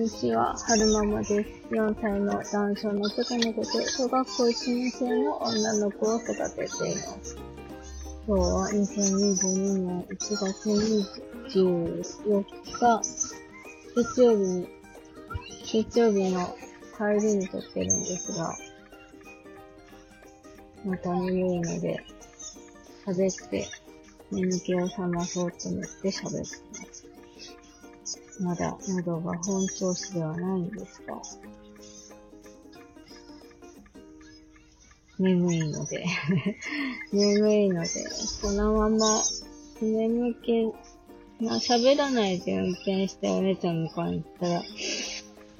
[0.00, 1.34] んにちは、はるままです。
[1.70, 6.68] 4歳の男性の男の子と小学校1年生の女の子を育てていま
[7.22, 7.36] す。
[8.26, 10.70] 今日は2022年1月
[11.52, 13.00] 24日、
[13.94, 14.68] 月曜日に、
[15.66, 16.56] 月曜日の
[16.96, 18.56] 帰りに撮ってるんですが、
[20.86, 22.02] また眠いので、
[23.04, 23.68] 喋って
[24.30, 26.69] 眠気を覚まそうと思って喋って
[28.40, 31.20] まだ喉が本調子ではないんですが、
[35.18, 36.06] 眠いので。
[37.12, 37.88] 眠いので、
[38.40, 39.22] このまま
[39.82, 40.64] 眠気、
[41.40, 44.62] まあ喋らないで運転してお姉ちゃんの顔に行ったら、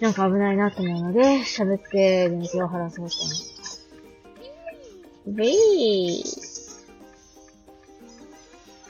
[0.01, 3.87] なんか危ないなと思うので、喋って眠気を晴らそうと思います。
[5.27, 6.25] ベイ。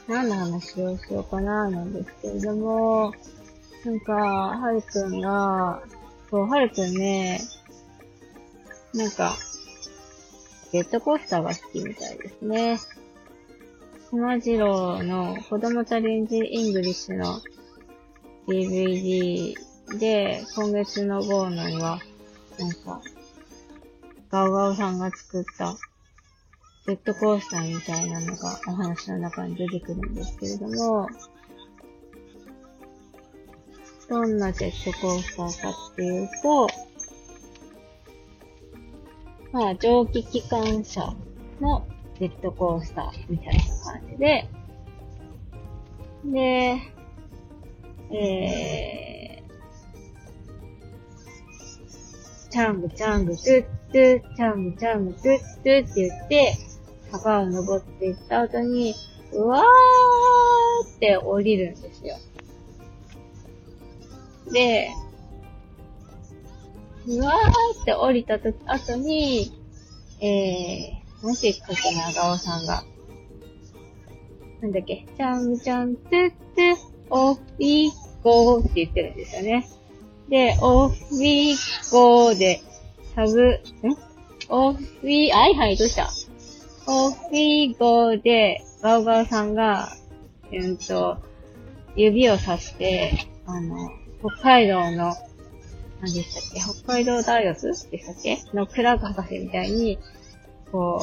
[0.07, 3.13] 何の話をしようかななんですけれども、
[3.85, 5.83] なんか、はるくんが、
[6.31, 7.41] そう、はるくんね、
[8.95, 9.37] なんか、
[10.73, 12.79] ジェットコースターが好きみたいですね。
[12.79, 17.41] しまじろうの子供チャレンジイングリッシュの
[18.49, 19.55] DVD
[19.99, 22.01] で、今月の号のには、
[22.59, 23.01] なんか、
[24.31, 25.77] ガオガオさんが作った
[26.87, 31.09] ジェットコースターみたいなのがお話の中に出てくるんですけれども、
[34.11, 36.69] どんなジェットコースターかっていうと、
[39.53, 41.15] まあ、蒸気機関車
[41.61, 41.87] の
[42.19, 44.49] ジェットコースターみたいな感じで、
[46.25, 46.41] で、
[48.13, 56.57] えー、チャングチャングトゥットゥ、チャングチャングトゥットゥって言って、
[57.13, 58.93] 坂を登っていった後に、
[59.33, 62.17] うわーって降りるんですよ。
[64.53, 64.91] で、
[67.05, 69.53] ふわーって降りたと後に、
[70.21, 72.85] えー、もしかしたな、ガオさんが。
[74.61, 76.77] なんだっけ、ちゃんちゃん、トゥットゥ、
[77.11, 79.69] オフィーって言ってるんですよね。
[80.29, 82.63] で、オフィーで、
[83.15, 83.61] サブ、ん
[84.49, 86.11] オフィー、はいはい、どうした？
[86.87, 89.93] オフィーで、ガオガオさんが、
[90.53, 91.17] うんと、
[91.97, 95.15] 指をさして、あの、北海道の、
[96.01, 96.61] 何でしたっけ？
[96.83, 98.39] 北海道大学でしたっけ？
[98.55, 99.99] のクラブ博士みたいに、
[100.71, 101.01] こ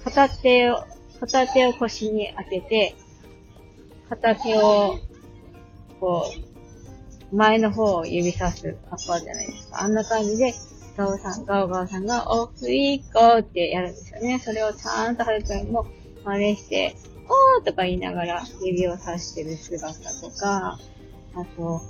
[0.00, 0.84] う、片手を、
[1.20, 2.94] 片手を腰に当てて、
[4.08, 4.98] 片手を、
[5.98, 6.30] こ
[7.32, 9.82] う、前の方を指さす格好じゃないですか。
[9.82, 10.54] あんな感じで、
[10.96, 14.38] ガオさん、ガオガオさんが、オフィーゴーってやるんですよね。
[14.38, 15.86] それをちゃんとハルくんも
[16.24, 16.94] 真似して、
[17.26, 20.78] おーとか言いながら指をさしてる姿とか、
[21.36, 21.80] あと、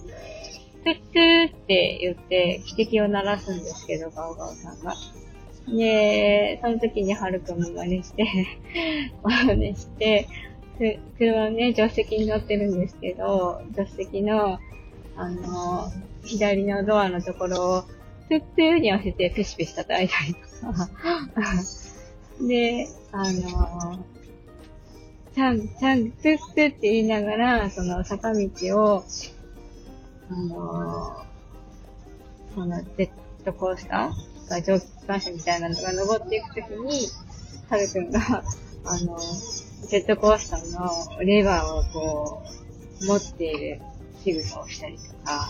[0.84, 4.94] トゥットゥーって言って、汽笛を鳴らすんですけど、ガオガオさんが。
[5.68, 8.26] で、その時にハルくんも真似して、
[9.22, 10.28] 真似して、
[11.18, 14.58] 車ね、助手席に乗ってるんですけど、助手席の、
[15.16, 15.92] あの、
[16.24, 17.82] 左のドアのところを、
[18.28, 20.88] トゥットゥーに合わせてペシペシ叩いたりとか。
[22.46, 24.04] で、あの、
[25.34, 28.48] ちゃん、ちゃん、トゥットゥって言いながら、その坂道
[28.82, 29.04] を、
[30.30, 33.10] あのー、そのジェッ
[33.44, 37.08] トコースターが蒸気機関車みたいなのが登っていくときに、
[37.68, 38.20] はるくんが、
[38.86, 40.72] あのー、ジェットコースター
[41.16, 42.42] のレバーをこ
[43.02, 43.82] う、持っている
[44.24, 45.48] 仕草をしたりとか、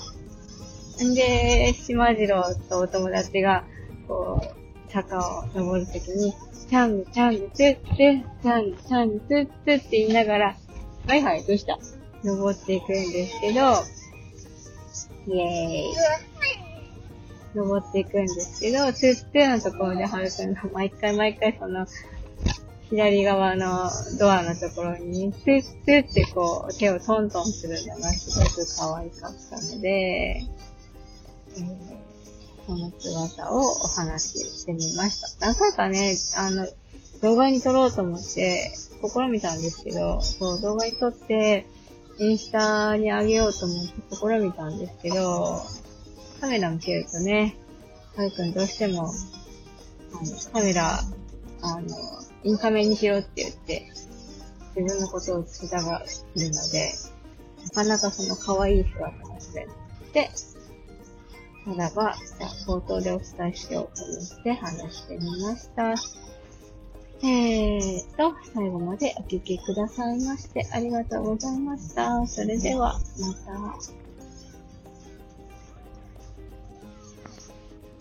[1.02, 3.64] んで、島次郎とお友達が、
[4.08, 6.32] こう、坂を登るときに、
[6.68, 10.56] チャング、チャング、トゥットゥ、チャング、チャング、トゥットゥって言いながら、
[11.06, 11.78] はいはい、どうした？
[12.24, 13.60] 登っていくんですけど、
[15.26, 16.64] イェーイ。
[17.54, 21.86] 登っていくんですけど、トゥットゥのところでハルくんが毎回毎回その、
[22.90, 35.46] 左側のドアのところに、トゥットゥってこう、手をトントンするのがすごく可愛かったので、えー、その姿をお話ししてみました。
[35.46, 36.66] 何回かね、あの、
[37.22, 38.72] 動画に撮ろうと思って、
[39.02, 41.66] 試みたんですけど、そう、動画に撮って、
[42.18, 45.60] インスタに上げようと思って試みたんですけど、
[46.40, 47.56] カメラ向けるとね、
[48.16, 49.08] はるくんどうしても、
[50.12, 51.00] あの、カメラ、
[51.62, 51.88] あの、
[52.44, 53.86] インカメにしろって言って、
[54.76, 56.04] 自分のことを聞きたが
[56.36, 56.92] るので、
[57.64, 59.66] なかなかその可愛い姿が撮れ
[60.12, 60.30] て、
[61.66, 65.94] ならば、じゃあ冒頭でお伝えしようと思って話してみました。
[67.26, 72.26] えーと、最後までお聴きくださいましてありがとうございました。
[72.26, 73.34] それでは、ま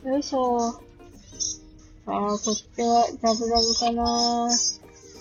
[0.03, 0.09] た。
[0.09, 0.73] よいしょー。
[2.05, 4.49] あー、こっちは、ザブザブかなー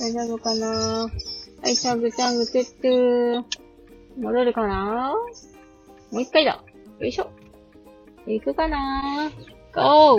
[0.01, 1.11] 大丈夫かなー
[1.63, 3.45] はい、チャングチャングトゥットゥー。
[4.21, 6.65] 戻るかなーもう一回だ。
[6.99, 7.31] よいしょ。
[8.27, 9.31] 行くかな
[9.73, 10.19] ゴ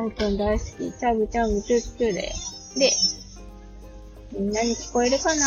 [0.00, 0.70] ーハイくん大好き。
[0.98, 2.32] チャグチャグトゥットゥで。
[2.76, 2.92] で、
[4.32, 5.42] みんなに聞こえるかな？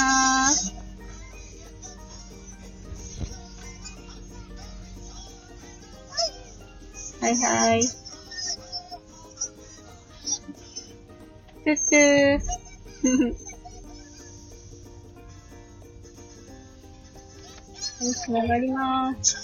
[7.22, 7.82] はいはい。
[11.64, 12.40] トゥットゥー。
[18.04, 19.43] はい、繋がりまーす。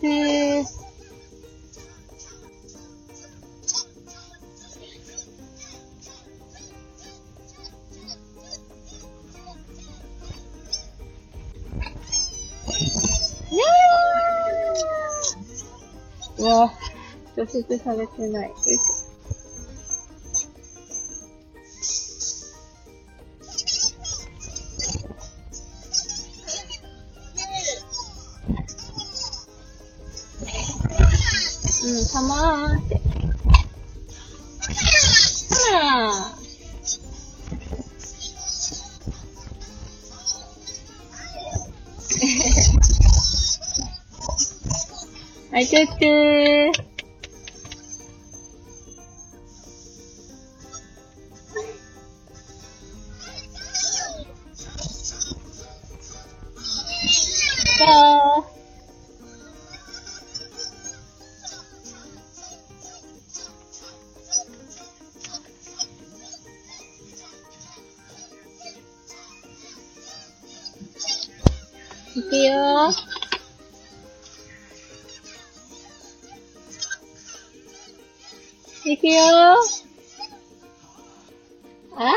[0.00, 0.78] トゥットゥー。
[16.38, 16.72] うわ
[17.36, 18.48] 除雪されてない。
[18.50, 18.97] よいしょ。
[32.12, 33.00] たまーって。
[35.72, 36.38] あー。
[45.52, 46.88] はい、チュッチュー。
[58.48, 58.57] い
[78.90, 79.18] いくよー。
[81.94, 82.14] あ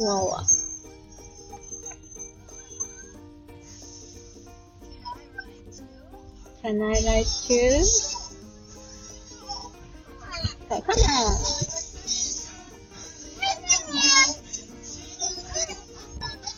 [0.00, 0.42] ーわわ。
[6.64, 7.84] Can I like you?
[10.68, 10.96] そうかな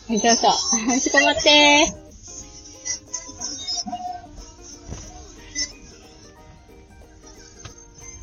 [0.09, 1.98] ちょっと、ちょっと待って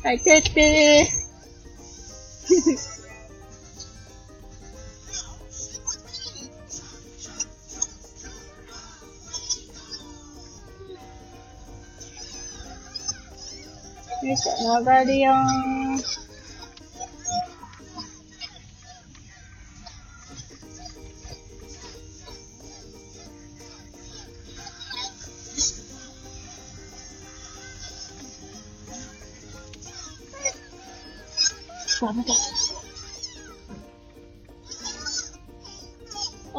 [0.07, 1.17] はい、てってー。
[14.27, 15.33] よいしょ、曲がるよー。
[15.35, 15.76] ダ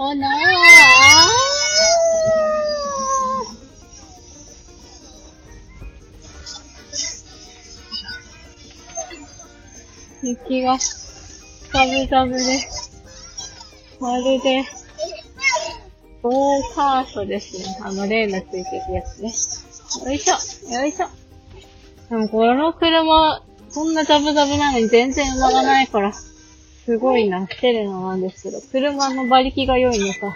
[0.01, 0.31] おなー
[10.23, 12.61] 雪が、ザブザブで、
[13.99, 14.65] まるで、
[16.23, 17.65] ゴーカートですね。
[17.83, 19.33] あの、レーンのついてるやつね。
[20.05, 20.35] よいしょ、
[20.75, 21.09] よいしょ。
[22.09, 23.43] でも、この車、
[23.75, 26.13] こんなザブザブなのに全然馬がないから、
[26.89, 30.35] すごいな、テレナなんですけど、車の馬力が良いのか、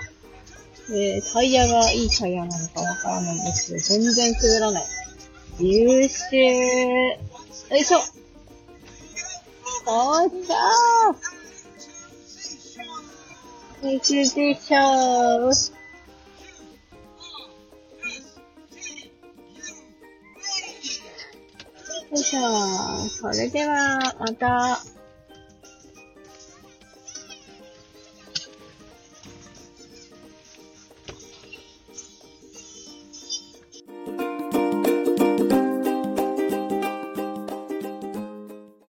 [0.90, 4.85] えー、タイヤがいいタイヤなのかわからないんですけど、全然滑らない。
[5.61, 7.16] 優秀よ
[7.75, 8.00] いしょ
[9.87, 15.50] おーしょー優秀でしょーよ
[22.12, 23.09] いしょ。
[23.09, 25.01] それでは、また。